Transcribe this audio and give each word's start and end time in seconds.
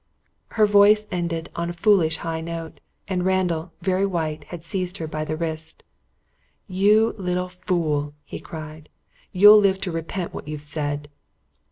Her 0.57 0.65
voice 0.65 1.05
ended 1.11 1.51
on 1.55 1.69
a 1.69 1.73
foolish 1.73 2.17
high 2.17 2.41
note, 2.41 2.79
for 3.07 3.17
Randall, 3.17 3.71
very 3.83 4.03
white, 4.07 4.45
had 4.45 4.63
seized 4.63 4.97
her 4.97 5.05
by 5.05 5.23
the 5.23 5.37
wrist. 5.37 5.83
"You 6.67 7.13
little 7.19 7.49
fool," 7.49 8.15
he 8.25 8.39
cried. 8.39 8.89
"You'll 9.31 9.59
live 9.59 9.79
to 9.81 9.91
repent 9.91 10.33
what 10.33 10.47
you've 10.47 10.63
said." 10.63 11.07